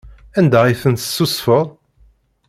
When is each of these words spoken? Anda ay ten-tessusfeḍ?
Anda 0.37 0.59
ay 0.63 0.75
ten-tessusfeḍ? 0.81 1.67